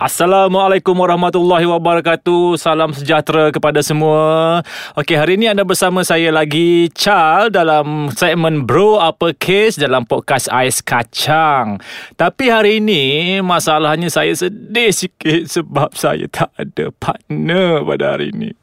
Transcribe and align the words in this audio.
Assalamualaikum 0.00 0.96
warahmatullahi 0.96 1.68
wabarakatuh. 1.68 2.56
Salam 2.56 2.96
sejahtera 2.96 3.52
kepada 3.52 3.84
semua. 3.84 4.64
Okey, 4.96 5.12
hari 5.12 5.36
ini 5.36 5.52
anda 5.52 5.60
bersama 5.60 6.00
saya 6.00 6.32
lagi 6.32 6.88
Chal 6.96 7.52
dalam 7.52 8.08
segmen 8.16 8.64
Bro 8.64 8.96
Apa 8.96 9.36
Case 9.36 9.76
dalam 9.76 10.08
podcast 10.08 10.48
Ais 10.48 10.80
Kacang. 10.80 11.84
Tapi 12.16 12.48
hari 12.48 12.80
ini 12.80 13.04
masalahnya 13.44 14.08
saya 14.08 14.32
sedih 14.32 14.88
sikit 14.88 15.44
sebab 15.44 15.92
saya 15.92 16.24
tak 16.32 16.48
ada 16.56 16.88
partner 16.96 17.84
pada 17.84 18.16
hari 18.16 18.32
ini. 18.32 18.56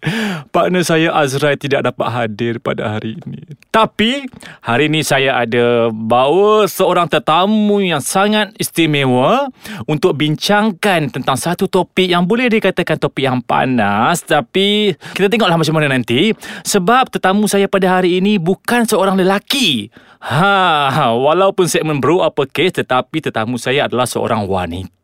Partner 0.50 0.82
saya 0.82 1.14
Azrai 1.14 1.54
tidak 1.54 1.86
dapat 1.86 2.18
hadir 2.18 2.58
pada 2.58 2.98
hari 2.98 3.14
ini. 3.14 3.46
Tapi 3.70 4.26
hari 4.66 4.90
ini 4.90 5.06
saya 5.06 5.38
ada 5.38 5.94
bawa 5.94 6.66
seorang 6.66 7.06
tetamu 7.06 7.78
yang 7.78 8.02
sangat 8.02 8.58
istimewa 8.58 9.54
untuk 9.86 10.18
bincangkan 10.18 11.14
tentang 11.14 11.27
satu 11.36 11.68
topik 11.68 12.08
yang 12.08 12.24
boleh 12.24 12.48
dikatakan 12.48 12.96
topik 12.96 13.28
yang 13.28 13.44
panas 13.44 14.24
tapi 14.24 14.96
kita 15.18 15.28
tengoklah 15.28 15.60
macam 15.60 15.76
mana 15.76 15.92
nanti 15.92 16.32
sebab 16.64 17.12
tetamu 17.12 17.50
saya 17.52 17.68
pada 17.68 18.00
hari 18.00 18.24
ini 18.24 18.40
bukan 18.40 18.88
seorang 18.88 19.20
lelaki. 19.20 19.92
Ha, 20.18 21.14
walaupun 21.14 21.70
segmen 21.70 22.00
bro 22.00 22.24
apa 22.24 22.48
kes 22.48 22.80
tetapi 22.80 23.22
tetamu 23.22 23.60
saya 23.60 23.86
adalah 23.90 24.06
seorang 24.06 24.48
wanita. 24.48 24.96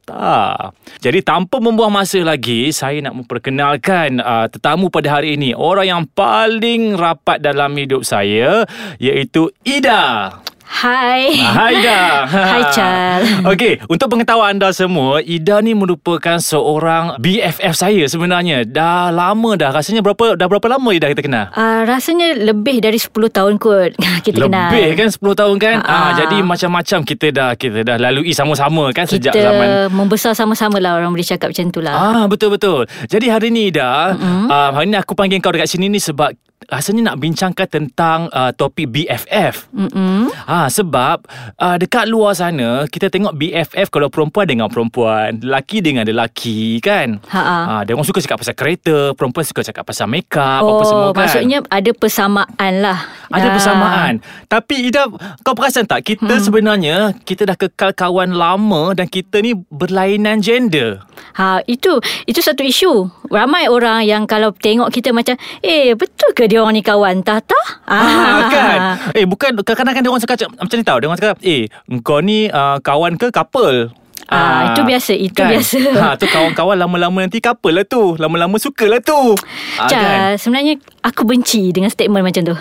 Jadi 0.99 1.23
tanpa 1.23 1.63
membuang 1.63 1.87
masa 1.87 2.19
lagi 2.27 2.75
Saya 2.75 2.99
nak 2.99 3.23
memperkenalkan 3.23 4.19
uh, 4.19 4.51
tetamu 4.51 4.91
pada 4.91 5.15
hari 5.15 5.39
ini 5.39 5.55
Orang 5.55 5.87
yang 5.87 6.03
paling 6.11 6.99
rapat 6.99 7.39
dalam 7.39 7.71
hidup 7.79 8.03
saya 8.03 8.67
Iaitu 8.99 9.55
Ida 9.63 10.43
Hai. 10.73 11.37
Hai 11.37 11.77
Ida. 11.77 12.25
Hai 12.49 12.63
Chal. 12.73 13.21
Okey, 13.45 13.85
untuk 13.85 14.09
pengetahuan 14.09 14.57
anda 14.57 14.73
semua, 14.73 15.21
Ida 15.21 15.61
ni 15.61 15.77
merupakan 15.77 16.41
seorang 16.41 17.21
BFF 17.21 17.77
saya 17.77 18.03
sebenarnya. 18.09 18.65
Dah 18.65 19.13
lama 19.13 19.53
dah. 19.53 19.69
Rasanya 19.69 20.01
berapa 20.01 20.33
dah 20.33 20.49
berapa 20.49 20.65
lama 20.65 20.89
Ida 20.89 21.13
kita 21.13 21.21
kenal? 21.21 21.53
Uh, 21.53 21.85
rasanya 21.85 22.33
lebih 22.33 22.81
dari 22.81 22.97
10 22.97 23.13
tahun 23.13 23.61
kot 23.61 23.93
kita 24.25 24.49
kenal. 24.49 24.73
Lebih 24.73 24.97
kan 24.97 25.07
10 25.13 25.21
tahun 25.45 25.55
kan? 25.61 25.77
Ah, 25.85 25.93
Ha-ha. 25.93 26.09
jadi 26.25 26.37
macam-macam 26.41 26.99
kita 27.05 27.27
dah 27.29 27.51
kita 27.53 27.79
dah 27.85 27.97
lalui 28.01 28.33
sama-sama 28.33 28.89
kan 28.89 29.05
Kita 29.05 29.29
sejak 29.29 29.33
zaman 29.37 29.93
membesar 29.93 30.33
sama-sama 30.33 30.81
lah 30.81 30.97
orang 30.97 31.13
boleh 31.13 31.23
cakap 31.23 31.53
macam 31.53 31.69
tu 31.69 31.85
lah. 31.85 31.93
Ah 31.93 32.25
betul 32.25 32.49
betul. 32.49 32.89
Jadi 33.05 33.29
hari 33.29 33.53
ni 33.53 33.69
Ida, 33.69 34.17
mm-hmm. 34.17 34.49
uh, 34.49 34.69
hari 34.73 34.89
ni 34.89 34.97
aku 34.97 35.13
panggil 35.13 35.37
kau 35.37 35.53
dekat 35.53 35.69
sini 35.69 35.85
ni 35.85 36.01
sebab 36.01 36.33
rasanya 36.67 37.11
nak 37.11 37.19
bincangkan 37.19 37.67
tentang 37.67 38.27
uh, 38.29 38.51
topik 38.51 38.87
BFF. 38.87 39.67
Mm-mm. 39.71 40.29
Ha 40.45 40.67
sebab 40.67 41.23
uh, 41.55 41.75
dekat 41.75 42.05
luar 42.05 42.33
sana 42.33 42.85
kita 42.85 43.07
tengok 43.07 43.33
BFF 43.33 43.87
kalau 43.89 44.07
perempuan 44.07 44.45
dengan 44.45 44.67
perempuan, 44.67 45.39
lelaki 45.39 45.79
dengan 45.79 46.03
lelaki 46.03 46.77
kan. 46.79 47.19
Ha-ha. 47.27 47.57
Ha 47.63 47.75
dia 47.83 47.93
orang 47.93 48.05
suka 48.05 48.19
cakap 48.19 48.39
pasal 48.39 48.53
kereta, 48.53 49.11
perempuan 49.13 49.43
suka 49.43 49.61
cakap 49.61 49.83
pasal 49.83 50.07
makeup 50.07 50.61
Oh, 50.61 50.77
apa 50.77 50.83
semua 50.85 51.07
kan. 51.09 51.17
maksudnya 51.17 51.59
ada 51.67 51.91
persamaan 51.91 52.73
lah. 52.79 52.99
ada 53.29 53.47
Ah. 53.49 53.53
persamaan. 53.53 54.13
Tapi 54.45 54.75
Ida, 54.85 55.09
kau 55.41 55.53
perasan 55.53 55.83
tak 55.83 56.05
kita 56.05 56.37
hmm. 56.37 56.43
sebenarnya 56.43 56.97
kita 57.21 57.43
dah 57.43 57.57
kekal 57.57 57.91
kawan 57.91 58.31
lama 58.31 58.93
dan 58.93 59.07
kita 59.07 59.39
ni 59.39 59.55
berlainan 59.69 60.39
gender. 60.39 61.01
Ha, 61.33 61.61
itu 61.65 61.97
itu 62.25 62.39
satu 62.39 62.61
isu. 62.61 63.09
Ramai 63.27 63.65
orang 63.65 64.05
yang 64.05 64.23
kalau 64.23 64.53
tengok 64.53 64.93
kita 64.93 65.09
macam, 65.09 65.33
eh 65.59 65.93
betul 65.93 66.29
ke 66.31 66.45
dia 66.53 66.61
orang 66.61 66.77
ni 66.77 66.85
kawan? 66.85 67.25
Tak 67.25 67.49
tak? 67.49 67.65
Ah, 67.89 68.45
kan 68.53 68.79
Eh 69.17 69.25
bukan 69.25 69.57
Kadang-kadang 69.65 70.05
dia 70.05 70.11
orang 70.13 70.21
cakap 70.21 70.53
Macam 70.53 70.77
ni 70.77 70.85
tau 70.85 71.01
Dia 71.01 71.07
orang 71.09 71.17
cakap 71.17 71.37
Eh 71.41 71.65
kau 72.05 72.21
ni 72.21 72.45
uh, 72.45 72.77
Kawan 72.77 73.17
ke 73.17 73.33
couple 73.33 73.89
Ah, 74.33 74.73
itu 74.73 74.81
biasa, 74.87 75.13
itu 75.13 75.35
biasa. 75.35 75.77
Ha, 75.93 76.05
tu 76.19 76.25
kawan-kawan 76.25 76.79
lama-lama 76.79 77.27
nanti 77.27 77.43
couple 77.43 77.75
lah 77.75 77.85
tu. 77.85 78.15
Lama-lama 78.17 78.55
suka 78.57 78.87
lah 78.89 79.03
tu. 79.03 79.35
Ah, 79.77 79.85
Chal, 79.85 80.39
sebenarnya 80.39 80.79
aku 81.03 81.27
benci 81.27 81.69
dengan 81.69 81.91
statement 81.91 82.23
macam 82.23 82.41
tu. 82.41 82.55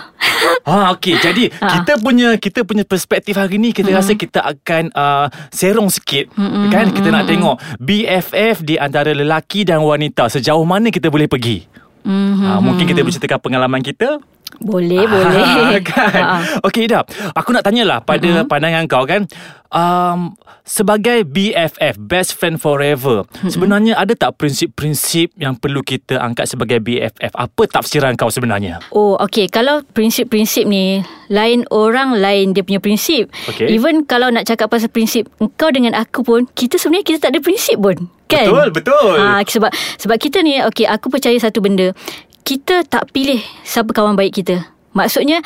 Ha, 0.67 0.91
okey. 0.99 1.17
Jadi 1.17 1.43
Ha. 1.63 1.79
kita 1.81 1.97
punya 2.03 2.35
kita 2.35 2.67
punya 2.67 2.83
perspektif 2.83 3.39
hari 3.39 3.57
ni 3.57 3.71
kita 3.71 3.89
rasa 3.95 4.13
kita 4.13 4.43
akan 4.43 4.91
uh, 4.91 5.27
serong 5.53 5.87
sikit 5.87 6.27
Mm-mm, 6.35 6.67
kan 6.67 6.91
kita 6.91 7.07
nak 7.13 7.25
mm-mm. 7.25 7.31
tengok 7.31 7.55
BFF 7.79 8.55
di 8.65 8.75
antara 8.75 9.15
lelaki 9.15 9.63
dan 9.63 9.79
wanita 9.79 10.27
sejauh 10.27 10.67
mana 10.67 10.91
kita 10.91 11.07
boleh 11.07 11.31
pergi. 11.31 11.63
Mm-hmm. 12.03 12.43
Ha, 12.43 12.59
mungkin 12.59 12.85
kita 12.85 12.99
boleh 12.99 13.15
ceritakan 13.15 13.39
pengalaman 13.39 13.81
kita 13.83 14.19
Boleh, 14.59 15.05
boleh. 15.07 15.79
kan? 15.89 16.13
Ha, 16.13 16.21
ha. 16.21 16.37
Okey 16.67 16.85
Ida, 16.85 17.01
aku 17.33 17.49
nak 17.55 17.65
tanyalah 17.65 18.03
pada 18.03 18.25
mm-hmm. 18.25 18.49
pandangan 18.49 18.83
kau 18.85 19.03
kan. 19.07 19.25
Um, 19.73 20.37
sebagai 20.61 21.25
BFF, 21.25 21.97
best 21.97 22.37
friend 22.37 22.61
forever. 22.61 23.25
Mm-hmm. 23.25 23.49
Sebenarnya 23.49 23.93
ada 23.97 24.13
tak 24.13 24.37
prinsip-prinsip 24.37 25.33
yang 25.33 25.57
perlu 25.57 25.81
kita 25.81 26.21
angkat 26.21 26.45
sebagai 26.45 26.77
BFF? 26.77 27.33
Apa 27.33 27.65
tafsiran 27.65 28.13
kau 28.13 28.29
sebenarnya? 28.29 28.85
Oh, 28.93 29.17
okay. 29.17 29.49
Kalau 29.49 29.81
prinsip-prinsip 29.81 30.69
ni, 30.69 31.01
lain 31.33 31.65
orang, 31.73 32.21
lain 32.21 32.53
dia 32.53 32.61
punya 32.61 32.77
prinsip. 32.77 33.33
Okey. 33.49 33.73
Even 33.73 34.05
kalau 34.05 34.29
nak 34.29 34.45
cakap 34.45 34.69
pasal 34.69 34.93
prinsip, 34.93 35.25
engkau 35.41 35.73
dengan 35.73 35.97
aku 35.97 36.21
pun, 36.21 36.45
kita 36.53 36.77
sebenarnya 36.77 37.05
kita 37.09 37.17
tak 37.17 37.31
ada 37.33 37.41
prinsip 37.41 37.81
pun. 37.81 37.97
Kan? 38.29 38.49
Betul, 38.49 38.67
betul. 38.73 39.13
Ha, 39.19 39.41
sebab 39.45 39.71
sebab 39.99 40.17
kita 40.21 40.41
ni, 40.41 40.61
okay, 40.61 40.85
aku 40.89 41.09
percaya 41.09 41.35
satu 41.37 41.61
benda. 41.61 41.93
Kita 42.43 42.83
tak 42.83 43.15
pilih 43.15 43.39
siapa 43.63 43.95
kawan 43.95 44.19
baik 44.19 44.43
kita. 44.43 44.67
Maksudnya 44.93 45.41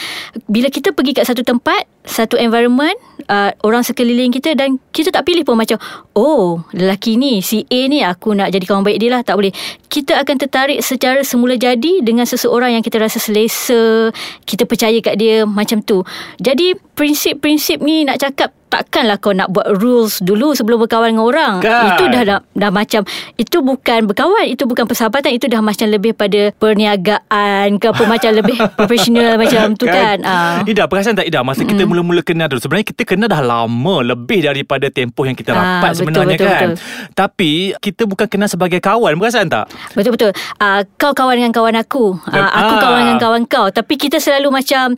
bila 0.49 0.67
kita 0.67 0.91
pergi 0.91 1.15
kat 1.15 1.25
satu 1.29 1.45
tempat, 1.45 1.87
satu 2.07 2.40
environment, 2.40 2.95
uh, 3.28 3.51
orang 3.62 3.84
sekeliling 3.84 4.31
kita 4.31 4.56
dan 4.56 4.79
kita 4.95 5.12
tak 5.12 5.28
pilih 5.28 5.44
pun 5.44 5.59
macam 5.59 5.78
oh, 6.16 6.63
lelaki 6.72 7.19
ni 7.19 7.44
si 7.44 7.68
A 7.68 7.85
ni 7.91 8.01
aku 8.01 8.34
nak 8.34 8.50
jadi 8.50 8.63
kawan 8.66 8.81
baik 8.88 8.97
dia 9.03 9.09
lah, 9.13 9.22
tak 9.22 9.35
boleh. 9.38 9.53
Kita 9.91 10.18
akan 10.18 10.35
tertarik 10.40 10.79
secara 10.81 11.22
semula 11.22 11.59
jadi 11.59 12.01
dengan 12.01 12.25
seseorang 12.25 12.73
yang 12.79 12.84
kita 12.84 12.97
rasa 12.97 13.19
selesa, 13.19 14.09
kita 14.47 14.63
percaya 14.63 14.97
kat 15.03 15.19
dia 15.19 15.44
macam 15.44 15.84
tu. 15.84 16.01
Jadi 16.40 16.73
prinsip-prinsip 16.97 17.84
ni 17.84 18.07
nak 18.07 18.18
cakap 18.24 18.57
takkanlah 18.68 19.16
kau 19.18 19.31
nak 19.31 19.47
buat 19.51 19.79
rules 19.79 20.19
dulu 20.19 20.51
sebelum 20.51 20.84
berkawan 20.84 21.16
dengan 21.16 21.25
orang. 21.25 21.56
Kan. 21.63 21.95
Itu 21.95 22.03
dah, 22.12 22.24
dah 22.28 22.39
dah 22.44 22.72
macam 22.72 23.01
itu 23.39 23.57
bukan 23.63 24.00
berkawan, 24.12 24.45
itu 24.47 24.68
bukan 24.68 24.85
persahabatan, 24.85 25.31
itu 25.34 25.47
dah 25.47 25.63
macam 25.63 25.88
lebih 25.88 26.12
pada 26.13 26.51
perniagaan 26.59 27.79
ke 27.79 27.85
apa 27.88 28.03
macam 28.03 28.31
lebih 28.35 28.57
profesional 28.79 29.39
macam 29.39 29.74
tu 29.79 29.88
kan. 29.88 30.19
Ah. 30.28 30.62
Ida, 30.68 30.85
perasan 30.85 31.16
tak 31.16 31.28
Ida 31.31 31.41
Masa 31.41 31.63
kita 31.63 31.88
mula-mula 31.97 32.21
kenal 32.21 32.45
dulu 32.45 32.61
Sebenarnya 32.61 32.87
kita 32.87 33.01
kenal 33.03 33.25
dah 33.25 33.41
lama 33.41 33.95
Lebih 34.05 34.45
daripada 34.45 34.85
tempoh 34.87 35.25
yang 35.25 35.33
kita 35.33 35.49
Ah, 35.49 35.81
rapat 35.81 35.89
betul, 35.89 35.99
sebenarnya 35.99 36.37
betul, 36.37 36.47
kan 36.47 36.69
betul. 36.69 37.11
Tapi 37.11 37.51
Kita 37.75 38.01
bukan 38.05 38.27
kenal 38.29 38.45
sebagai 38.45 38.77
kawan 38.77 39.17
Perasan 39.17 39.49
tak? 39.49 39.65
Betul-betul. 39.91 40.29
Uh, 40.55 40.85
kau 40.95 41.11
kawan 41.11 41.35
dengan 41.35 41.49
kawan 41.49 41.73
aku. 41.75 42.13
Uh, 42.21 42.49
aku 42.53 42.73
Ah. 42.73 42.79
kawan 42.79 42.99
dengan 43.01 43.17
kawan 43.17 43.43
kau. 43.43 43.67
Tapi 43.67 43.97
kita 43.97 44.17
selalu 44.17 44.53
macam 44.53 44.93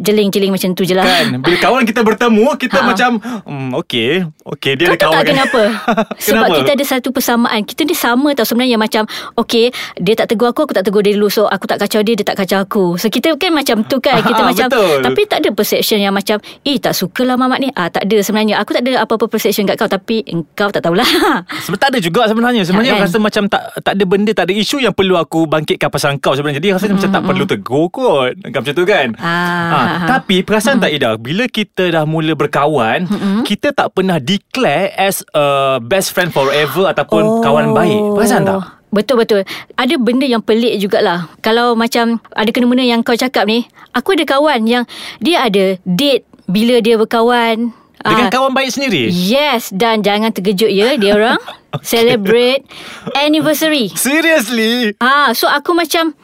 jeling-jeling 0.00 0.50
macam 0.50 0.72
tu 0.72 0.82
je 0.82 0.92
lah. 0.92 1.04
Kan 1.04 1.38
Bila 1.38 1.56
kawan 1.56 1.82
kita 1.84 2.00
bertemu 2.00 2.46
Kita 2.56 2.76
Ha. 2.76 2.86
macam 2.86 3.10
hmm, 3.20 3.76
Okay 3.76 4.24
Okay 4.42 4.72
dia 4.74 4.88
Kau 4.88 4.94
ada 4.94 5.02
kawan 5.02 5.16
tak 5.16 5.26
kenapa? 5.26 5.62
Sebab 6.26 6.36
Kenapa? 6.42 6.56
kita 6.56 6.70
ada 6.72 6.84
satu 6.86 7.08
persamaan. 7.10 7.60
Kita 7.62 7.80
ni 7.82 7.92
sama 7.92 8.32
tau 8.32 8.42
sebenarnya 8.42 8.76
macam 8.76 9.04
okay, 9.34 9.68
dia 9.94 10.14
tak 10.14 10.26
tegur 10.26 10.48
aku, 10.48 10.64
aku 10.64 10.72
tak 10.72 10.82
tegur 10.82 11.00
dia 11.00 11.12
dulu. 11.12 11.28
So 11.28 11.44
aku 11.44 11.64
tak 11.64 11.78
kacau 11.78 12.00
dia, 12.00 12.12
dia 12.12 12.24
tak 12.24 12.36
kacau 12.36 12.58
aku. 12.58 12.84
So 12.96 13.06
kita 13.06 13.36
kan 13.36 13.52
macam 13.52 13.84
tu 13.84 13.98
kan. 13.98 14.18
Kita 14.26 14.40
Ah, 14.40 14.46
macam 14.46 14.66
betul. 14.66 14.98
tapi 15.02 15.20
tak 15.26 15.38
ada 15.38 15.50
perception 15.50 15.98
yang 15.98 16.10
macam 16.10 16.36
eh 16.62 16.76
tak 16.76 16.92
sukalah 16.92 17.36
mamat 17.36 17.58
ni. 17.60 17.68
Ah 17.70 17.86
tak 17.86 18.04
ada 18.04 18.16
sebenarnya. 18.20 18.56
Aku 18.58 18.72
tak 18.72 18.82
ada 18.82 19.00
apa-apa 19.00 19.26
perception 19.26 19.64
kat 19.64 19.76
kau 19.76 19.86
tapi 19.86 20.24
engkau 20.24 20.68
tak 20.68 20.80
tahulah. 20.80 21.04
Sebab 21.66 21.76
tak 21.76 21.90
ada 21.90 21.98
juga 21.98 22.24
sebenarnya 22.24 22.62
Sebenarnya 22.62 22.96
kan? 22.96 23.04
rasa 23.04 23.18
macam 23.18 23.44
tak 23.46 23.62
tak 23.80 23.92
ada 23.92 24.04
benda 24.04 24.30
Tak 24.30 24.44
ada 24.44 24.54
isu 24.54 24.78
yang 24.78 24.90
perlu 24.90 25.14
aku 25.14 25.44
bangkitkan 25.44 25.88
pasal 25.88 26.16
kau 26.16 26.32
sebenarnya 26.32 26.58
Jadi 26.58 26.68
rasanya 26.72 26.94
macam 26.96 27.10
tak 27.10 27.22
perlu 27.22 27.44
tegur 27.44 27.86
kot 27.88 28.32
macam 28.40 28.72
tu 28.72 28.84
kan 28.84 29.08
Ah, 29.16 29.68
ha, 29.70 29.78
ha. 29.92 30.06
Tapi 30.10 30.40
perasan 30.40 30.78
tak 30.78 30.90
Ida 30.90 31.14
Bila 31.14 31.44
kita 31.44 31.88
dah 31.88 32.04
mula 32.04 32.32
berkawan 32.32 33.04
Kita 33.42 33.70
tak 33.70 33.92
pernah 33.92 34.16
declare 34.16 34.94
As 34.94 35.22
a 35.30 35.78
best 35.78 36.10
friend 36.10 36.30
forever 36.30 36.86
Ataupun 36.86 37.40
kawan 37.40 37.72
baik 37.72 38.00
Perasan 38.14 38.44
tak? 38.44 38.80
Betul-betul. 38.90 39.46
Ada 39.78 39.94
benda 40.02 40.26
yang 40.26 40.42
pelik 40.42 40.82
jugalah. 40.82 41.30
Kalau 41.38 41.78
macam 41.78 42.18
ada 42.34 42.50
kena-mena 42.50 42.82
yang 42.82 43.06
kau 43.06 43.14
cakap 43.14 43.46
ni, 43.46 43.62
aku 43.94 44.18
ada 44.18 44.26
kawan 44.26 44.66
yang 44.66 44.82
dia 45.22 45.46
ada 45.46 45.78
date 45.86 46.26
bila 46.50 46.82
dia 46.82 46.98
berkawan. 46.98 47.70
Dengan 48.02 48.26
Ah, 48.26 48.32
kawan 48.32 48.56
baik 48.56 48.72
sendiri 48.72 49.12
Yes 49.12 49.68
Dan 49.68 50.00
jangan 50.00 50.32
terkejut 50.32 50.72
ya 50.72 50.96
Dia 50.96 51.20
orang 51.20 51.36
Celebrate 51.84 52.64
Anniversary 53.12 53.92
Seriously 53.92 54.96
Ah, 54.96 55.36
So 55.36 55.44
aku 55.44 55.76
macam 55.76 56.16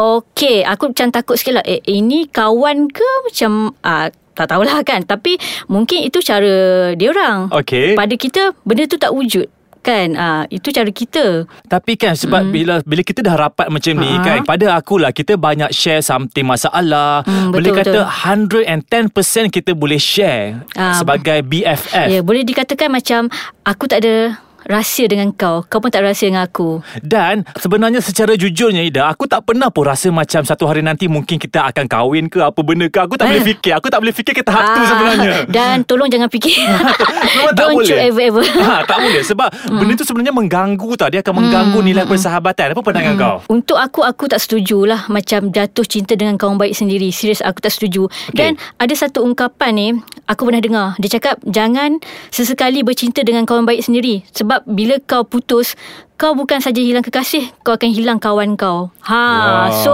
Okay 0.00 0.64
Aku 0.64 0.90
macam 0.90 1.08
takut 1.10 1.36
sikit 1.36 1.54
lah. 1.54 1.64
Eh, 1.64 1.84
Ini 1.84 2.28
kawan 2.28 2.88
ke? 2.88 3.08
Macam 3.22 3.52
ah, 3.80 4.08
Tak 4.32 4.48
tahulah 4.48 4.80
kan. 4.88 5.04
Tapi 5.04 5.36
Mungkin 5.66 6.02
itu 6.02 6.18
cara 6.20 6.54
Dia 6.94 7.08
orang. 7.10 7.52
Okay 7.54 7.92
Pada 7.92 8.14
kita 8.14 8.56
Benda 8.62 8.84
tu 8.84 8.96
tak 8.96 9.12
wujud 9.12 9.44
kan? 9.80 10.12
Ah, 10.12 10.44
Itu 10.46 10.68
cara 10.68 10.88
kita. 10.88 11.48
Tapi 11.64 11.96
kan 11.96 12.12
sebab 12.12 12.44
mm. 12.44 12.52
bila 12.52 12.74
bila 12.84 13.00
kita 13.00 13.20
dah 13.20 13.32
rapat 13.32 13.72
macam 13.72 13.96
ni 13.96 14.12
Ha. 14.12 14.20
kan 14.20 14.38
pada 14.44 14.76
akulah 14.76 15.08
kita 15.08 15.40
banyak 15.40 15.72
share 15.72 16.00
something 16.00 16.44
masalah. 16.44 17.24
Hmm, 17.24 17.48
boleh 17.48 17.72
betul, 17.72 17.96
kata 17.96 18.00
110% 18.04 19.08
kita 19.48 19.72
boleh 19.72 19.96
share 19.96 20.68
Ah, 20.76 20.92
sebagai 20.92 21.40
BFF 21.40 22.08
Ya 22.08 22.20
boleh 22.20 22.44
dikatakan 22.44 22.92
macam 22.92 23.32
Aku 23.64 23.88
tak 23.88 24.04
ada 24.04 24.36
rahsia 24.62 25.06
dengan 25.06 25.30
kau. 25.30 25.62
Kau 25.62 25.78
pun 25.78 25.88
tak 25.88 26.02
rahsia 26.02 26.28
dengan 26.28 26.42
aku. 26.42 26.80
Dan 26.98 27.46
sebenarnya 27.54 28.00
secara 28.00 28.32
jujurnya 28.32 28.82
Ida 28.82 29.08
Aku 29.08 29.24
tak 29.24 29.42
pernah 29.42 29.68
pun 29.68 29.84
rasa 29.84 30.08
macam 30.08 30.42
Satu 30.42 30.64
hari 30.64 30.80
nanti 30.80 31.06
mungkin 31.06 31.36
kita 31.36 31.66
akan 31.66 31.84
kahwin 31.84 32.26
ke 32.26 32.40
Apa 32.40 32.60
benda 32.60 32.86
ke. 32.86 32.98
Aku 32.98 33.14
tak 33.14 33.26
Eh. 33.26 33.30
boleh 33.32 33.44
fikir. 33.46 33.72
Aku 33.72 33.86
tak 33.86 33.98
boleh 33.98 34.10
fikir 34.10 34.32
ke 34.32 34.42
tahap 34.42 34.64
tu 34.70 34.80
Ah, 34.80 34.86
sebenarnya. 34.86 35.32
Dan 35.54 35.82
tolong 35.82 36.08
jangan 36.08 36.26
fikir. 36.26 36.56
Memang 37.36 37.52
tak 37.52 37.56
Don't 37.56 37.74
boleh. 37.76 37.86
you 37.86 37.98
ever 37.98 38.22
ever. 38.22 38.44
Ha, 38.58 38.82
Tak 38.90 38.98
boleh. 38.98 39.22
Sebab 39.22 39.48
benda 39.70 39.92
tu 39.94 40.04
sebenarnya 40.04 40.34
mengganggu 40.34 40.90
tau. 40.96 41.08
Dia 41.08 41.20
akan 41.20 41.34
mengganggu 41.36 41.78
nilai 41.80 42.04
persahabatan. 42.04 42.72
Apa 42.72 42.80
pandangan 42.80 43.14
kau? 43.14 43.36
Untuk 43.48 43.76
aku 43.76 44.02
Aku 44.02 44.26
tak 44.26 44.40
setuju 44.40 44.82
lah 44.84 45.06
Macam 45.06 45.48
jatuh 45.48 45.84
cinta 45.84 46.12
Dengan 46.12 46.34
kawan 46.34 46.56
baik 46.56 46.74
sendiri. 46.74 47.08
Serius 47.10 47.38
aku 47.40 47.60
tak 47.60 47.70
setuju. 47.70 48.08
Dan 48.32 48.58
ada 48.76 48.92
satu 48.92 49.22
ungkapan 49.22 49.70
ni 49.70 49.88
Aku 50.26 50.42
pernah 50.42 50.58
dengar. 50.58 50.88
Dia 50.96 51.10
cakap 51.12 51.38
Jangan 51.44 52.02
sesekali 52.30 52.82
bercinta 52.82 53.20
Dengan 53.20 53.44
kawan 53.44 53.62
baik 53.62 53.82
sendiri 53.82 54.26
Sebab 54.30 54.49
bila 54.66 54.98
kau 55.00 55.22
putus 55.22 55.78
Kau 56.14 56.34
bukan 56.34 56.58
saja 56.58 56.76
hilang 56.76 57.00
kekasih 57.00 57.48
Kau 57.60 57.72
akan 57.72 57.88
hilang 57.88 58.18
kawan 58.18 58.54
kau. 58.54 58.90
Ha 59.02 59.22
Wow. 59.22 59.70
So 59.76 59.92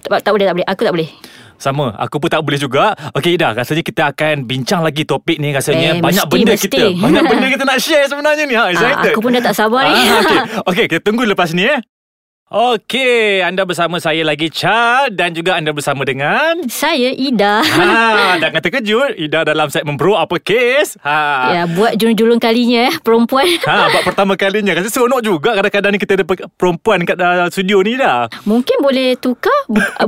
tak, 0.00 0.22
tak 0.22 0.30
boleh 0.30 0.44
tak 0.44 0.54
boleh. 0.54 0.66
Aku 0.66 0.82
tak 0.82 0.94
boleh. 0.94 1.10
Sama. 1.58 1.90
Aku 1.98 2.16
pun 2.16 2.28
tak 2.28 2.38
boleh 2.38 2.54
juga. 2.54 2.94
Okey 3.12 3.34
Ida 3.34 3.50
Rasanya 3.50 3.82
kita 3.82 4.02
akan 4.08 4.46
bincang 4.46 4.78
lagi 4.78 5.02
topik 5.02 5.38
ni. 5.38 5.50
Rasanya 5.50 5.96
Eh, 5.96 5.98
Banyak 5.98 6.24
mesti, 6.24 6.32
benda 6.32 6.52
mesti. 6.54 6.64
kita. 6.64 6.84
Banyak 6.94 7.22
benda 7.24 7.46
kita 7.56 7.64
nak 7.66 7.78
share 7.78 8.06
sebenarnya 8.06 8.44
ni. 8.44 8.54
Ha, 8.54 8.64
Excited. 8.70 9.10
Aku 9.10 9.18
pun 9.18 9.30
dah 9.32 9.42
tak 9.42 9.56
sabar 9.56 9.82
ni. 9.84 9.98
Ah, 9.98 10.18
okay. 10.20 10.38
okay, 10.62 10.84
kita 10.86 11.02
tunggu 11.02 11.26
lepas 11.26 11.50
ni 11.50 11.66
eh. 11.66 11.82
Okey, 12.48 13.44
anda 13.44 13.68
bersama 13.68 14.00
saya 14.00 14.24
lagi 14.24 14.48
Chad 14.48 15.12
dan 15.12 15.36
juga 15.36 15.52
anda 15.52 15.68
bersama 15.68 16.00
dengan 16.00 16.64
Saya 16.64 17.12
Ida. 17.12 17.60
Ha, 17.60 17.84
jangan 18.40 18.64
terkejut 18.64 19.20
Ida 19.20 19.44
dalam 19.44 19.68
segmen 19.68 20.00
Bro 20.00 20.16
Apa 20.16 20.40
Kes? 20.40 20.96
Ha. 20.98 21.20
Ya 21.52 21.62
buat 21.68 22.00
julung-julung 22.00 22.40
kalinya 22.40 22.88
eh 22.88 22.96
Perempuan. 22.98 23.44
Ha, 23.60 23.92
buat 23.92 24.00
pertama 24.02 24.32
kalinya. 24.32 24.72
Rasa 24.72 24.88
seronok 24.88 25.20
juga 25.20 25.60
Kadang-kadang 25.60 25.92
ni 25.92 26.00
kita 26.00 26.16
ada 26.16 26.24
pe- 26.24 26.48
perempuan 26.48 27.04
kat 27.04 27.20
uh, 27.20 27.52
studio 27.52 27.84
ni 27.84 28.00
dah 28.00 28.32
Mungkin 28.48 28.80
boleh 28.80 29.20
tukar 29.20 29.52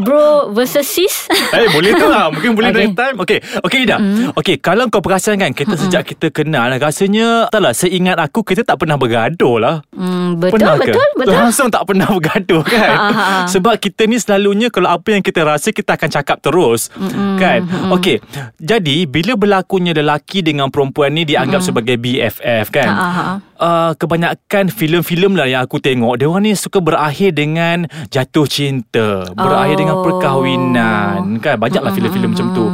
Bro 0.01 0.57
versus 0.57 0.89
sis. 0.89 1.29
Eh 1.53 1.69
boleh 1.69 1.93
tu 1.93 2.09
lah. 2.09 2.33
Mungkin 2.33 2.57
boleh 2.57 2.73
Okay. 2.73 2.81
next 2.89 2.97
time. 2.97 3.17
Okay 3.21 3.39
Okay 3.61 3.79
Ida. 3.85 3.97
Mm. 4.01 4.33
Okay 4.33 4.57
kalau 4.57 4.89
kau 4.89 5.05
perasan 5.05 5.37
kan 5.37 5.53
Kita 5.53 5.77
mm 5.77 5.83
sejak 5.83 6.09
kita 6.09 6.33
kenal 6.33 6.73
Rasanya 6.73 7.53
Tak 7.53 7.61
lah 7.61 7.77
Seingat 7.77 8.17
aku 8.17 8.41
Kita 8.41 8.65
tak 8.65 8.81
pernah 8.81 8.97
bergaduh 8.97 9.61
lah. 9.61 9.85
Hmm, 9.93 10.41
betul, 10.41 10.57
Pernah 10.57 10.81
betul, 10.81 10.97
ke? 10.97 11.05
betul. 11.21 11.35
Langsung 11.37 11.69
tak 11.69 11.85
pernah 11.85 12.09
bergaduh 12.09 12.29
kan? 12.67 12.91
Ha, 12.91 13.09
ha, 13.09 13.25
ha. 13.25 13.39
Sebab 13.47 13.77
kita 13.77 14.05
ni 14.05 14.17
selalunya 14.17 14.69
Kalau 14.69 14.91
apa 14.91 15.11
yang 15.11 15.21
kita 15.21 15.43
rasa 15.43 15.71
Kita 15.71 15.95
akan 15.95 16.09
cakap 16.09 16.39
terus 16.39 16.93
mm 16.93 17.37
Kan? 17.37 17.61
Okey. 17.93 18.21
Jadi 18.57 19.05
Bila 19.05 19.35
berlakunya 19.35 19.91
lelaki 19.91 20.41
Dengan 20.41 20.69
perempuan 20.69 21.13
ni 21.13 21.25
Dianggap 21.25 21.61
sebagai 21.61 21.97
BFF 21.97 22.69
kan? 22.69 22.89
Ha. 22.89 23.25
Uh, 23.57 23.93
Kebanyakan 23.95 24.69
filem-filem 24.69 25.33
lah 25.35 25.45
Yang 25.45 25.63
aku 25.67 25.77
tengok. 25.79 26.15
Dia 26.17 26.27
orang 26.27 26.45
ni 26.45 26.53
suka 26.53 26.79
berakhir 26.79 27.33
dengan 27.33 27.85
Jatuh 28.09 28.47
cinta 28.47 29.27
Berakhir 29.33 29.77
dengan 29.77 29.97
Oh. 29.97 30.05
perkahwinan 30.07 31.39
Kan? 31.39 31.57
Banyaklah 31.59 31.91
filem-filem 31.91 32.31
macam 32.31 32.47
tu. 32.53 32.65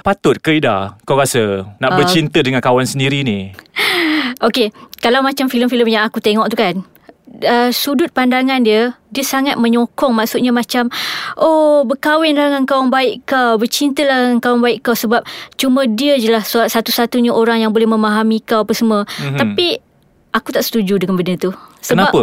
Patut 0.00 0.36
ke 0.38 0.56
Ida 0.56 0.96
Kau 1.04 1.14
rasa 1.14 1.68
Nak 1.76 1.90
Uh, 1.92 1.96
bercinta 2.00 2.40
dengan 2.40 2.64
kawan 2.64 2.88
sendiri 2.88 3.20
ni? 3.20 3.52
Okey, 4.42 4.72
kalau 4.98 5.22
macam 5.22 5.46
filem-filem 5.46 5.92
yang 5.92 6.02
aku 6.02 6.18
tengok 6.18 6.50
tu 6.50 6.56
kan, 6.58 6.82
uh, 7.44 7.70
sudut 7.74 8.08
pandangan 8.10 8.62
dia, 8.62 8.94
dia 9.10 9.24
sangat 9.26 9.58
menyokong. 9.58 10.14
Maksudnya 10.14 10.50
macam, 10.54 10.88
oh 11.36 11.84
berkahwin 11.84 12.38
lah 12.38 12.50
dengan 12.50 12.64
kawan 12.64 12.88
baik 12.88 13.26
kau, 13.28 13.58
bercinta 13.60 14.02
lah 14.06 14.30
dengan 14.30 14.40
kawan 14.40 14.60
baik 14.62 14.78
kau 14.86 14.96
sebab 14.96 15.22
cuma 15.58 15.84
dia 15.86 16.16
je 16.16 16.30
lah 16.30 16.42
su- 16.46 16.64
satu-satunya 16.64 17.34
orang 17.34 17.62
yang 17.62 17.70
boleh 17.74 17.86
memahami 17.86 18.40
kau 18.42 18.64
apa 18.64 18.72
semua. 18.72 19.04
Mm-hmm. 19.04 19.38
Tapi 19.38 19.66
aku 20.32 20.48
tak 20.54 20.64
setuju 20.64 20.96
dengan 21.02 21.20
benda 21.20 21.36
tu. 21.36 21.50
Sebab 21.82 22.10
Kenapa? 22.10 22.22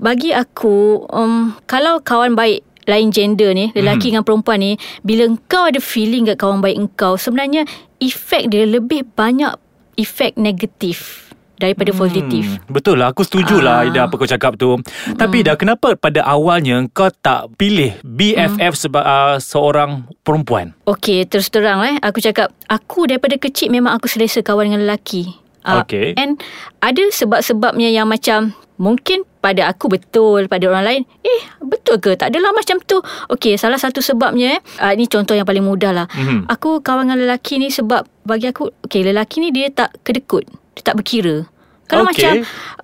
Bagi 0.00 0.32
aku, 0.32 1.04
um, 1.12 1.54
kalau 1.68 2.00
kawan 2.00 2.32
baik 2.34 2.64
lain 2.86 3.10
gender 3.10 3.50
ni, 3.50 3.74
lelaki 3.74 4.14
dengan 4.14 4.22
perempuan 4.22 4.62
ni, 4.62 4.78
bila 5.02 5.26
kau 5.50 5.66
ada 5.66 5.82
feeling 5.82 6.30
kat 6.30 6.38
kawan 6.38 6.62
baik 6.62 6.78
engkau, 6.78 7.18
sebenarnya 7.18 7.66
efek 7.98 8.48
dia 8.54 8.62
lebih 8.62 9.02
banyak 9.18 9.58
efek 9.98 10.38
negatif 10.38 11.25
daripada 11.56 11.90
positif. 11.92 12.60
Hmm, 12.60 12.72
betul 12.72 13.00
lah 13.00 13.10
Aku 13.10 13.24
setuju 13.24 13.58
lah 13.58 13.80
Ah. 13.80 13.88
Ida 13.88 14.00
apa 14.04 14.14
kau 14.14 14.24
cakap 14.24 14.56
tu 14.56 14.76
Tapi 15.16 15.40
Ida 15.40 15.56
Kenapa 15.56 15.96
pada 15.96 16.20
awalnya 16.22 16.84
Kau 16.90 17.08
tak 17.08 17.52
pilih 17.56 17.96
BFF 18.00 18.72
seba, 18.72 19.00
uh, 19.00 19.36
Seorang 19.36 20.08
perempuan 20.20 20.76
Okey, 20.84 21.24
terus 21.26 21.48
terang 21.48 21.82
eh, 21.82 21.96
aku 21.98 22.20
cakap, 22.20 22.52
aku 22.66 23.06
daripada 23.06 23.36
kecil 23.36 23.68
memang 23.68 23.96
aku 23.96 24.06
selesa 24.06 24.38
kawan 24.40 24.70
dengan 24.70 24.86
lelaki. 24.86 25.26
Ah, 25.66 25.82
Okey. 25.82 26.14
And 26.14 26.38
ada 26.78 27.02
sebab-sebabnya 27.10 27.90
yang 27.90 28.06
macam 28.06 28.54
mungkin 28.78 29.26
pada 29.42 29.66
aku 29.66 29.90
betul, 29.90 30.46
pada 30.46 30.62
orang 30.70 30.84
lain, 30.86 31.02
eh 31.22 31.40
betul 31.58 31.98
ke? 31.98 32.14
Tak 32.14 32.30
adalah 32.30 32.54
macam 32.54 32.78
tu. 32.82 33.02
Okey, 33.30 33.58
salah 33.58 33.78
satu 33.78 33.98
sebabnya 33.98 34.58
eh, 34.58 34.60
ah, 34.78 34.94
ini 34.94 35.06
contoh 35.06 35.34
yang 35.34 35.42
paling 35.42 35.62
mudah 35.62 35.90
lah. 35.90 36.06
Mhm. 36.14 36.46
Aku 36.46 36.82
kawan 36.82 37.10
dengan 37.10 37.26
lelaki 37.26 37.58
ni 37.58 37.70
sebab 37.70 38.06
bagi 38.22 38.46
aku, 38.46 38.70
okey 38.86 39.02
lelaki 39.02 39.42
ni 39.42 39.50
dia 39.50 39.70
tak 39.70 39.94
kedekut, 40.02 40.46
dia 40.76 40.82
tak 40.84 41.00
berkira. 41.00 41.48
Kalau 41.86 42.04
Okey. 42.04 42.12
macam 42.12 42.32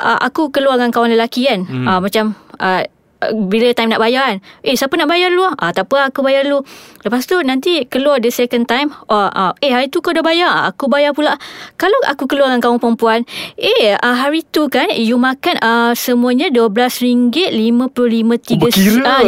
uh, 0.01 0.19
aku 0.23 0.49
keluar 0.49 0.79
dengan 0.79 0.95
kawan 0.95 1.13
lelaki 1.13 1.45
kan, 1.45 1.67
Mhm. 1.67 1.87
uh, 1.87 2.01
macam 2.01 2.25
uh, 2.57 2.83
bila 3.33 3.71
time 3.71 3.91
nak 3.91 4.01
bayar 4.01 4.23
kan? 4.27 4.39
Eh 4.61 4.75
siapa 4.75 4.95
nak 4.95 5.07
bayar 5.07 5.31
dulu 5.31 5.45
ah? 5.45 5.55
ah 5.57 5.71
tak 5.71 5.87
apa 5.87 6.09
aku 6.09 6.21
bayar 6.21 6.43
dulu. 6.43 6.65
Lepas 7.03 7.27
tu 7.27 7.35
nanti 7.39 7.83
keluar 7.85 8.19
the 8.19 8.31
second 8.31 8.63
time 8.63 8.95
oh, 9.07 9.27
ah, 9.27 9.51
Eh 9.59 9.69
hari 9.69 9.91
tu 9.91 9.99
kau 9.99 10.11
dah 10.11 10.23
bayar 10.23 10.47
ah, 10.47 10.63
Aku 10.71 10.87
bayar 10.87 11.11
pula. 11.11 11.35
Kalau 11.75 11.99
aku 12.07 12.31
keluar 12.31 12.47
dengan 12.47 12.63
kawan 12.63 12.79
perempuan 12.79 13.27
Eh 13.59 13.91
ah, 13.93 14.15
hari 14.17 14.47
tu 14.47 14.71
kan 14.71 14.87
You 14.89 15.19
makan 15.19 15.59
ah, 15.59 15.93
semuanya 15.93 16.47
RM12 16.47 17.51
55 17.51 18.55
3 18.55 18.55
Oh, 18.55 18.59
berkira. 18.63 19.03
ah, 19.03 19.21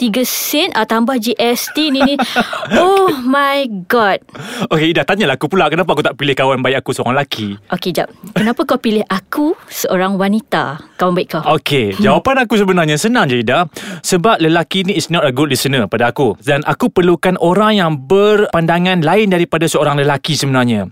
53 0.00 0.24
sen 0.24 0.68
ah, 0.72 0.88
Tambah 0.88 1.20
GST 1.20 1.76
ni 1.92 2.00
ni. 2.02 2.14
Oh 2.80 3.12
my 3.20 3.68
god. 3.86 4.24
Okay 4.66 4.88
Ida 4.88 5.04
tanyalah 5.04 5.36
aku 5.36 5.52
pula 5.52 5.68
Kenapa 5.68 5.92
aku 5.92 6.00
tak 6.00 6.16
pilih 6.16 6.32
kawan 6.32 6.64
baik 6.64 6.80
aku 6.80 6.96
Seorang 6.96 7.12
lelaki? 7.12 7.60
Okey 7.68 7.92
jap. 7.92 8.08
Kenapa 8.32 8.64
kau 8.64 8.80
pilih 8.80 9.04
aku 9.04 9.52
Seorang 9.68 10.16
wanita 10.16 10.80
Kawan 10.96 11.12
baik 11.12 11.28
kau? 11.28 11.44
Okay 11.60 11.92
Jawapan 11.94 12.48
aku 12.48 12.56
sebenarnya 12.56 12.96
Senang 12.96 13.21
je 13.28 13.42
Ida 13.42 13.66
Sebab 14.02 14.42
lelaki 14.42 14.86
ni 14.86 14.94
Is 14.96 15.10
not 15.10 15.26
a 15.26 15.32
good 15.34 15.50
listener 15.50 15.86
Pada 15.90 16.14
aku. 16.14 16.38
Dan 16.40 16.62
aku 16.62 16.88
perlukan 16.88 17.36
orang 17.42 17.78
yang 17.78 17.90
Berpandangan 18.06 19.02
lain 19.02 19.30
Daripada 19.32 19.66
seorang 19.66 19.98
lelaki 19.98 20.38
sebenarnya. 20.38 20.88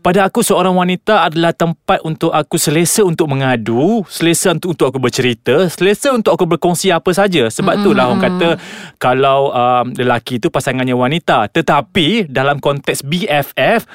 Pada 0.00 0.26
aku 0.28 0.40
Seorang 0.40 0.76
wanita 0.78 1.26
adalah 1.28 1.52
tempat 1.52 2.02
Untuk 2.06 2.30
aku 2.30 2.56
selesa 2.56 3.02
Untuk 3.04 3.26
mengadu 3.30 4.02
Selesa 4.06 4.54
untuk, 4.54 4.78
untuk 4.78 4.86
aku 4.94 4.98
bercerita 5.02 5.66
Selesa 5.68 6.14
untuk 6.14 6.34
aku 6.34 6.46
berkongsi 6.46 6.94
Apa 6.94 7.10
saja. 7.12 7.50
Sebab 7.50 7.82
tu 7.82 7.92
lah 7.92 8.10
orang 8.10 8.22
kata 8.22 8.48
Kalau 8.96 9.50
um, 9.50 9.86
lelaki 9.94 10.38
tu 10.38 10.48
Pasangannya 10.48 10.94
wanita. 10.94 11.50
Tetapi 11.50 12.30
Dalam 12.30 12.62
konteks 12.62 13.02
BFF 13.02 13.86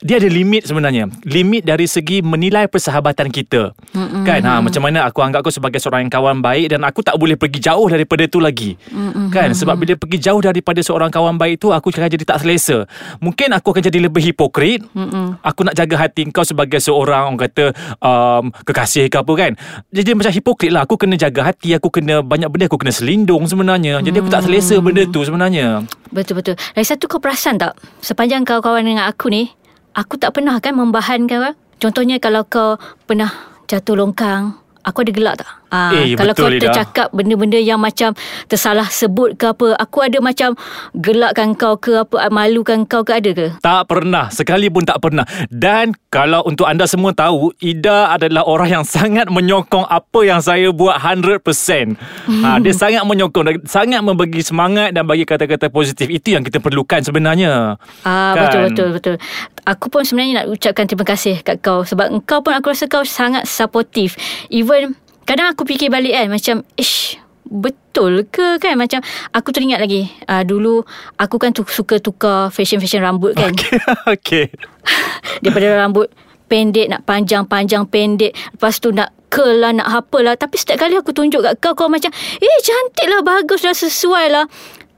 dia 0.00 0.16
ada 0.16 0.28
limit 0.32 0.64
sebenarnya. 0.64 1.12
Limit 1.28 1.68
dari 1.68 1.84
segi 1.84 2.24
menilai 2.24 2.66
persahabatan 2.72 3.28
kita. 3.28 3.76
Mm 3.92 4.24
kan? 4.24 4.40
Ha 4.40 4.64
macam 4.64 4.80
mana 4.80 5.04
aku 5.04 5.20
anggap 5.20 5.44
kau 5.44 5.52
sebagai 5.52 5.76
seorang 5.76 6.08
yang 6.08 6.12
kawan 6.12 6.40
baik 6.40 6.72
dan 6.72 6.80
aku 6.88 7.04
tak 7.04 7.20
boleh 7.20 7.36
pergi 7.36 7.60
jauh 7.60 7.84
daripada 7.84 8.24
tu 8.24 8.40
lagi. 8.40 8.80
Mm 8.88 9.28
kan? 9.28 9.52
Sebab 9.52 9.76
bila 9.76 9.94
pergi 10.00 10.18
jauh 10.18 10.40
daripada 10.40 10.80
seorang 10.80 11.12
kawan 11.12 11.36
baik 11.36 11.60
tu 11.60 11.68
aku 11.68 11.92
akan 11.92 12.08
jadi 12.08 12.24
tak 12.24 12.40
selesa. 12.40 12.88
Mungkin 13.20 13.52
aku 13.52 13.76
akan 13.76 13.82
jadi 13.84 13.98
lebih 14.08 14.32
hipokrit. 14.32 14.80
Mm 14.96 15.36
aku 15.44 15.68
nak 15.68 15.76
jaga 15.76 16.08
hati 16.08 16.24
kau 16.32 16.44
sebagai 16.48 16.80
seorang 16.80 17.10
orang 17.10 17.36
kata 17.36 17.64
um, 18.00 18.48
kekasih 18.64 19.12
ke 19.12 19.16
apa 19.20 19.32
kan? 19.36 19.52
Jadi 19.92 20.16
macam 20.16 20.32
hipokrit 20.32 20.72
lah. 20.72 20.88
Aku 20.88 20.96
kena 20.96 21.20
jaga 21.20 21.52
hati. 21.52 21.76
Aku 21.76 21.92
kena 21.92 22.24
banyak 22.24 22.48
benda 22.48 22.72
aku 22.72 22.80
kena 22.80 22.94
selindung 22.94 23.44
sebenarnya. 23.44 24.00
Jadi 24.00 24.16
aku 24.16 24.30
tak 24.32 24.48
selesa 24.48 24.80
benda 24.80 25.04
tu 25.04 25.20
sebenarnya. 25.26 25.84
Betul-betul 26.10 26.58
Lagi 26.74 26.86
satu 26.90 27.06
kau 27.06 27.22
perasan 27.22 27.60
tak? 27.60 27.78
Sepanjang 28.02 28.42
kau 28.42 28.58
kawan 28.58 28.82
dengan 28.82 29.06
aku 29.06 29.30
ni 29.30 29.52
Aku 29.94 30.14
tak 30.16 30.38
pernah 30.38 30.58
kan 30.62 30.74
membahan 30.78 31.26
kau 31.26 31.42
Contohnya 31.80 32.20
kalau 32.20 32.44
kau 32.44 32.76
pernah 33.08 33.32
jatuh 33.66 33.98
longkang 33.98 34.54
Aku 34.80 35.04
ada 35.04 35.12
gelak 35.12 35.34
tak? 35.44 35.50
Ah, 35.70 35.92
Eh, 35.92 36.16
kalau 36.18 36.32
kau 36.32 36.48
Ida. 36.50 36.72
tercakap 36.72 37.12
benda-benda 37.12 37.60
yang 37.60 37.76
macam 37.76 38.16
tersalah 38.48 38.88
sebut 38.88 39.36
ke 39.36 39.52
apa, 39.52 39.76
aku 39.76 40.02
ada 40.02 40.18
macam 40.18 40.56
gelakkan 40.96 41.52
kau 41.52 41.76
ke 41.76 42.00
apa, 42.00 42.32
malukan 42.32 42.88
kau 42.88 43.04
ke 43.04 43.12
ada 43.12 43.30
ke? 43.30 43.46
Tak 43.60 43.86
pernah 43.86 44.32
Sekali 44.32 44.72
pun 44.72 44.82
tak 44.82 44.98
pernah 44.98 45.22
Dan 45.46 45.92
Kalau 46.10 46.42
untuk 46.42 46.66
anda 46.66 46.88
semua 46.90 47.12
tahu 47.12 47.54
Ida 47.60 48.10
adalah 48.10 48.42
orang 48.42 48.82
yang 48.82 48.84
sangat 48.88 49.30
menyokong 49.30 49.84
Apa 49.84 50.26
yang 50.26 50.40
saya 50.42 50.72
buat 50.72 50.98
100% 50.98 51.38
ha, 52.42 52.58
Dia 52.58 52.74
sangat 52.74 53.04
menyokong 53.06 53.44
dan 53.46 53.54
Sangat 53.62 54.00
membagi 54.02 54.42
semangat 54.42 54.90
Dan 54.90 55.06
bagi 55.06 55.22
kata-kata 55.22 55.70
positif 55.70 56.10
Itu 56.10 56.34
yang 56.34 56.42
kita 56.42 56.58
perlukan 56.58 56.98
sebenarnya 56.98 57.78
Ah 58.02 58.32
Kan? 58.34 58.42
betul 58.48 58.60
betul 58.66 58.88
betul. 58.96 59.14
Aku 59.70 59.86
pun 59.86 60.02
sebenarnya 60.02 60.42
nak 60.42 60.46
ucapkan 60.50 60.90
terima 60.90 61.06
kasih 61.06 61.46
kat 61.46 61.62
kau 61.62 61.86
sebab 61.86 62.10
engkau 62.10 62.42
pun 62.42 62.50
aku 62.50 62.74
rasa 62.74 62.90
kau 62.90 63.06
sangat 63.06 63.46
supportive. 63.46 64.18
Even 64.50 64.98
kadang 65.22 65.46
aku 65.46 65.62
fikir 65.62 65.94
balik 65.94 66.10
kan 66.10 66.26
macam 66.26 66.56
ish 66.74 67.14
betul 67.46 68.26
ke 68.26 68.58
kan 68.58 68.74
macam 68.74 68.98
aku 69.30 69.50
teringat 69.54 69.82
lagi 69.82 70.06
uh, 70.30 70.42
dulu 70.46 70.86
aku 71.18 71.38
kan 71.38 71.50
tu, 71.50 71.66
suka 71.66 71.98
tukar 72.02 72.50
fashion-fashion 72.50 72.98
rambut 72.98 73.38
kan. 73.38 73.54
Okay. 73.54 73.78
okay. 74.18 74.44
Daripada 75.42 75.86
rambut 75.86 76.10
pendek 76.50 76.90
nak 76.90 77.06
panjang 77.06 77.46
panjang 77.46 77.86
pendek 77.86 78.34
lepas 78.58 78.74
tu 78.82 78.90
nak 78.90 79.14
curl 79.30 79.62
lah 79.62 79.70
nak 79.70 79.86
apa 79.86 80.18
lah 80.18 80.34
tapi 80.34 80.58
setiap 80.58 80.82
kali 80.82 80.98
aku 80.98 81.14
tunjuk 81.14 81.46
kat 81.46 81.54
kau 81.62 81.78
kau 81.78 81.86
macam 81.86 82.10
eh 82.10 82.58
cantik 82.66 83.06
lah 83.06 83.22
bagus 83.22 83.62
dah 83.62 83.70
sesuai 83.70 84.26
lah 84.34 84.50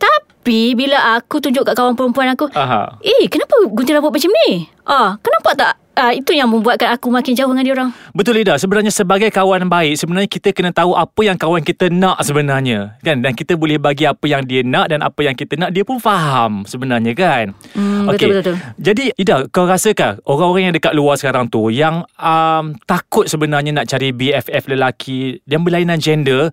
tapi 0.02 0.75
bila 0.75 1.14
aku 1.23 1.38
tunjuk 1.38 1.62
kat 1.62 1.78
kawan 1.78 1.94
perempuan 1.94 2.35
aku 2.35 2.50
Aha. 2.50 2.99
eh 2.99 3.30
kenapa 3.30 3.54
gunting 3.71 3.94
rambut 3.94 4.11
macam 4.11 4.30
ni? 4.42 4.66
Ah 4.82 5.14
kenapa 5.23 5.50
tak? 5.54 5.75
Ah 5.92 6.11
itu 6.11 6.35
yang 6.35 6.49
membuatkan 6.50 6.90
aku 6.97 7.12
makin 7.12 7.37
jauh 7.37 7.52
dengan 7.52 7.62
dia 7.62 7.75
orang. 7.76 7.90
Betul 8.16 8.40
Ida. 8.42 8.56
Sebenarnya 8.56 8.92
sebagai 8.92 9.28
kawan 9.32 9.68
baik 9.68 9.97
Sebenarnya 9.97 10.28
kita 10.28 10.52
kena 10.52 10.68
tahu 10.68 10.92
Apa 10.92 11.21
yang 11.25 11.37
kawan 11.37 11.64
kita 11.64 11.88
nak 11.88 12.21
sebenarnya 12.21 12.97
kan? 13.00 13.25
Dan 13.25 13.32
kita 13.32 13.56
boleh 13.56 13.80
bagi 13.80 14.04
Apa 14.04 14.28
yang 14.28 14.44
dia 14.44 14.61
nak 14.61 14.92
Dan 14.92 15.00
apa 15.00 15.21
yang 15.25 15.32
kita 15.32 15.56
nak 15.56 15.73
Dia 15.73 15.80
pun 15.80 15.97
faham 15.97 16.68
Sebenarnya 16.68 17.16
kan? 17.16 17.56
Hmm, 17.73 18.09
betul, 18.09 18.37
betul, 18.37 18.56
betul. 18.56 18.56
Jadi 18.76 19.04
Ida 19.16 19.49
Kau 19.49 19.64
rasakan 19.64 20.21
Orang-orang 20.28 20.73
yang 20.73 20.75
dekat 20.76 20.92
luar 20.92 21.16
sekarang 21.16 21.49
tu 21.49 21.73
Yang 21.73 22.04
um, 22.21 22.76
Takut 22.85 23.28
sebenarnya 23.28 23.73
Nak 23.73 23.88
cari 23.88 24.12
BFF 24.12 24.68
lelaki 24.68 25.40
Yang 25.49 25.62
berlainan 25.64 25.99
gender 26.00 26.52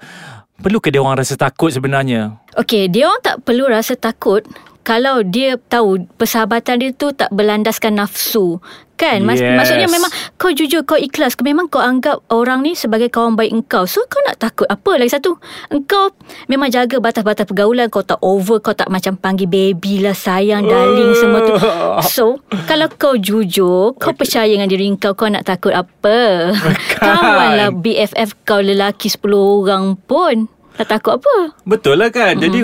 Perlu 0.60 0.84
ke 0.84 0.92
dia 0.92 1.00
orang 1.00 1.24
rasa 1.24 1.40
takut 1.40 1.72
sebenarnya? 1.72 2.36
Okey, 2.60 2.92
dia 2.92 3.08
orang 3.08 3.24
tak 3.24 3.38
perlu 3.48 3.72
rasa 3.72 3.96
takut 3.96 4.44
kalau 4.90 5.22
dia 5.22 5.54
tahu 5.62 6.10
persahabatan 6.18 6.82
dia 6.82 6.90
tu 6.90 7.14
tak 7.14 7.30
berlandaskan 7.30 7.94
nafsu. 7.94 8.58
Kan? 8.98 9.24
Mas- 9.24 9.40
Yes. 9.40 9.56
Maksudnya 9.56 9.88
memang 9.88 10.10
kau 10.36 10.50
jujur, 10.50 10.82
kau 10.82 10.98
ikhlas. 10.98 11.38
Memang 11.40 11.70
kau 11.70 11.80
anggap 11.80 12.20
orang 12.28 12.60
ni 12.60 12.74
sebagai 12.74 13.08
kawan 13.08 13.38
baik 13.38 13.54
engkau. 13.54 13.86
So 13.86 14.04
kau 14.04 14.20
nak 14.26 14.42
takut 14.42 14.66
apa 14.66 14.92
lagi 14.98 15.14
satu? 15.14 15.40
Engkau 15.70 16.12
memang 16.48 16.68
jaga 16.68 16.98
batas-batas 16.98 17.46
pergaulan. 17.46 17.88
Kau 17.88 18.02
tak 18.02 18.20
over, 18.20 18.60
kau 18.60 18.74
tak 18.74 18.90
macam 18.90 19.16
panggil 19.16 19.48
baby 19.48 20.02
lah, 20.02 20.12
sayang, 20.12 20.66
darling 20.66 21.14
semua 21.16 21.46
tu. 21.46 21.56
So, 22.10 22.42
kalau 22.66 22.90
kau 22.90 23.14
jujur, 23.14 23.94
kau 23.94 24.12
percaya 24.12 24.50
dengan 24.50 24.68
diri 24.68 24.90
kau, 24.98 25.14
kau 25.14 25.30
nak 25.30 25.46
takut 25.46 25.72
apa? 25.72 26.50
Kawanlah 26.98 27.72
BFF 27.72 28.42
kau 28.44 28.60
lelaki 28.60 29.08
10 29.08 29.22
orang 29.32 29.96
pun. 29.96 30.50
Tak 30.78 30.88
takut 30.88 31.20
apa? 31.20 31.36
Betul 31.68 32.00
lah 32.00 32.08
kan 32.14 32.40
mm-hmm. 32.40 32.46
Jadi 32.46 32.60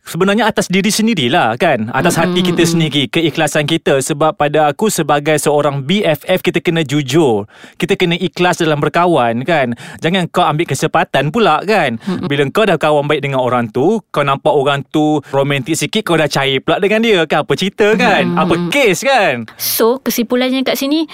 sebenarnya 0.00 0.48
atas 0.48 0.72
diri 0.72 0.88
sendirilah 0.88 1.58
kan 1.60 1.92
Atas 1.92 2.16
mm-hmm. 2.16 2.32
hati 2.32 2.40
kita 2.40 2.62
sendiri 2.64 3.02
Keikhlasan 3.12 3.68
kita 3.68 4.00
Sebab 4.00 4.40
pada 4.40 4.72
aku 4.72 4.88
sebagai 4.88 5.36
seorang 5.36 5.84
BFF 5.84 6.40
Kita 6.40 6.64
kena 6.64 6.80
jujur 6.80 7.44
Kita 7.76 7.98
kena 7.98 8.16
ikhlas 8.16 8.64
dalam 8.64 8.80
berkawan 8.80 9.44
kan 9.44 9.76
Jangan 10.00 10.32
kau 10.32 10.48
ambil 10.48 10.64
kesempatan 10.64 11.28
pula 11.28 11.60
kan 11.68 12.00
mm-hmm. 12.00 12.24
Bila 12.24 12.42
kau 12.48 12.64
dah 12.64 12.80
kawan 12.80 13.04
baik 13.04 13.20
dengan 13.20 13.44
orang 13.44 13.68
tu 13.68 14.00
Kau 14.08 14.24
nampak 14.24 14.54
orang 14.54 14.80
tu 14.88 15.20
romantik 15.28 15.76
sikit 15.76 16.08
Kau 16.08 16.16
dah 16.16 16.30
cair 16.30 16.64
pula 16.64 16.80
dengan 16.80 17.04
dia 17.04 17.28
kan 17.28 17.44
Apa 17.44 17.52
cerita 17.52 17.92
kan 18.00 18.32
mm-hmm. 18.32 18.42
Apa 18.48 18.54
kes 18.72 19.04
kan 19.04 19.44
So 19.60 20.00
kesimpulannya 20.00 20.64
kat 20.64 20.80
sini 20.80 21.04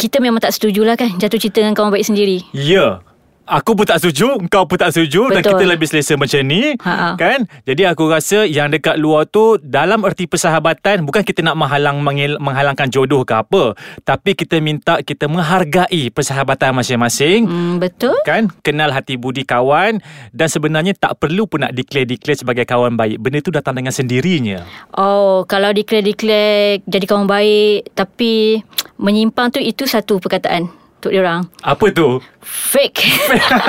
Kita 0.00 0.24
memang 0.24 0.40
tak 0.40 0.56
setujulah 0.56 0.96
kan 0.96 1.20
Jatuh 1.20 1.36
cinta 1.36 1.60
dengan 1.60 1.76
kawan 1.76 1.92
baik 1.92 2.08
sendiri 2.08 2.48
Ya 2.56 2.64
yeah. 2.64 3.11
Aku 3.52 3.76
pun 3.76 3.84
tak 3.84 4.00
setuju 4.00 4.40
Kau 4.48 4.64
pun 4.64 4.80
tak 4.80 4.96
setuju 4.96 5.28
Dan 5.28 5.44
Betul. 5.44 5.60
kita 5.60 5.64
lebih 5.68 5.84
selesa 5.84 6.16
macam 6.16 6.40
ni 6.48 6.72
Ha-ha. 6.80 7.20
Kan 7.20 7.44
Jadi 7.68 7.84
aku 7.84 8.08
rasa 8.08 8.48
Yang 8.48 8.80
dekat 8.80 8.96
luar 8.96 9.28
tu 9.28 9.60
Dalam 9.60 10.08
erti 10.08 10.24
persahabatan 10.24 11.04
Bukan 11.04 11.20
kita 11.20 11.44
nak 11.44 11.60
menghalang 11.60 12.00
mengil, 12.00 12.40
Menghalangkan 12.40 12.88
jodoh 12.88 13.28
ke 13.28 13.36
apa 13.36 13.76
Tapi 14.08 14.32
kita 14.32 14.56
minta 14.64 15.04
Kita 15.04 15.28
menghargai 15.28 16.08
Persahabatan 16.08 16.72
masing-masing 16.72 17.44
hmm, 17.44 17.72
Betul 17.76 18.16
Kan 18.24 18.48
Kenal 18.64 18.88
hati 18.88 19.20
budi 19.20 19.44
kawan 19.44 20.00
Dan 20.32 20.48
sebenarnya 20.48 20.96
Tak 20.96 21.20
perlu 21.20 21.44
pun 21.44 21.68
nak 21.68 21.76
declare-declare 21.76 22.40
Sebagai 22.40 22.64
kawan 22.64 22.96
baik 22.96 23.20
Benda 23.20 23.44
tu 23.44 23.52
datang 23.52 23.76
dengan 23.76 23.92
sendirinya 23.92 24.64
Oh 24.96 25.44
Kalau 25.44 25.76
declare-declare 25.76 26.80
Jadi 26.88 27.04
kawan 27.04 27.28
baik 27.28 27.92
Tapi 27.92 28.64
Menyimpang 28.96 29.52
tu 29.52 29.60
Itu 29.60 29.84
satu 29.84 30.16
perkataan 30.16 30.72
Untuk 31.04 31.12
diorang 31.12 31.44
Apa 31.60 31.92
tu? 31.92 32.16
Fake. 32.42 33.06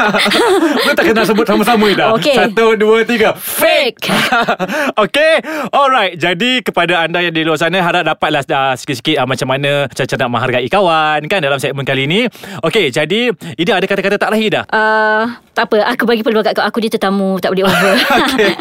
Lu 0.85 0.91
tak 0.97 1.05
kenal 1.13 1.25
sebut 1.25 1.45
sama-sama 1.45 1.87
dah. 1.93 2.17
Okey. 2.17 2.35
Satu, 2.35 2.73
dua, 2.75 3.05
tiga. 3.05 3.37
Fake. 3.37 4.09
Okay. 4.93 5.41
Alright. 5.73 6.15
Jadi 6.17 6.61
kepada 6.61 7.05
anda 7.05 7.19
yang 7.23 7.33
di 7.33 7.43
luar 7.43 7.57
sana 7.59 7.81
Harap 7.81 8.05
dapatlah 8.05 8.45
uh, 8.45 8.73
Sikit-sikit 8.77 9.19
uh, 9.19 9.27
Macam 9.27 9.47
mana 9.49 9.89
Cara 9.91 10.15
nak 10.25 10.29
menghargai 10.29 10.69
kawan 10.69 11.19
Kan 11.27 11.39
dalam 11.43 11.57
segmen 11.57 11.83
kali 11.83 12.05
ni 12.05 12.21
Okay. 12.63 12.93
Jadi 12.93 13.33
Ida 13.57 13.79
ada 13.79 13.85
kata-kata 13.89 14.15
tak 14.21 14.29
lahir 14.31 14.49
dah 14.53 14.63
uh, 14.69 15.25
Tak 15.57 15.65
apa. 15.69 15.77
Aku 15.95 16.03
bagi 16.05 16.21
peluang 16.21 16.45
kat 16.45 16.53
kau. 16.55 16.65
Aku 16.65 16.77
dia 16.79 16.91
tetamu 16.93 17.41
Tak 17.41 17.51
boleh 17.53 17.65
over. 17.67 17.93
Okay. 18.23 18.51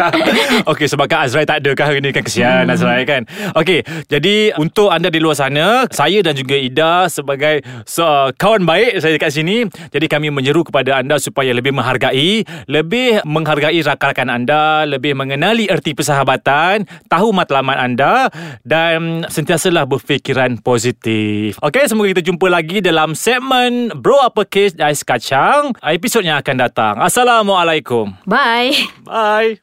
okay. 0.66 0.86
Sebab 0.88 1.06
Kak 1.06 1.28
Azrai 1.28 1.44
tak 1.46 1.62
ada 1.62 1.70
kah 1.76 1.86
hari 1.88 2.00
ni? 2.02 2.10
Kan 2.10 2.24
kesian 2.24 2.66
hmm. 2.66 2.74
Azrai 2.74 3.02
kan? 3.04 3.22
Okay. 3.56 3.84
Jadi 4.08 4.56
untuk 4.58 4.88
anda 4.90 5.12
di 5.12 5.20
luar 5.20 5.36
sana 5.36 5.86
Saya 5.92 6.24
dan 6.24 6.34
juga 6.34 6.56
Ida 6.56 7.06
Sebagai 7.12 7.62
so, 7.84 8.04
kawan 8.36 8.64
baik 8.64 9.00
Saya 9.00 9.16
dekat 9.16 9.30
sini. 9.32 9.68
Jadi 9.92 10.01
kami 10.08 10.32
menyeru 10.32 10.64
kepada 10.64 11.02
anda 11.02 11.18
Supaya 11.18 11.52
lebih 11.52 11.74
menghargai 11.74 12.46
Lebih 12.70 13.26
menghargai 13.26 13.78
rakan-rakan 13.84 14.28
anda 14.30 14.86
Lebih 14.88 15.12
mengenali 15.18 15.68
erti 15.68 15.92
persahabatan 15.92 16.86
Tahu 17.10 17.28
matlamat 17.34 17.78
anda 17.78 18.30
Dan 18.62 19.26
sentiasalah 19.28 19.84
berfikiran 19.84 20.62
positif. 20.62 21.58
Okay 21.60 21.90
semoga 21.90 22.14
kita 22.14 22.22
jumpa 22.24 22.46
lagi 22.48 22.80
Dalam 22.80 23.18
segmen 23.18 23.92
Bro 23.92 24.22
Apa 24.22 24.46
Case 24.48 24.78
Ais 24.78 25.04
Kacang. 25.04 25.74
Episod 25.82 26.24
yang 26.24 26.40
akan 26.40 26.56
datang. 26.56 26.94
Assalamualaikum. 27.02 28.14
Bye. 28.24 28.72
Bye 29.04 29.58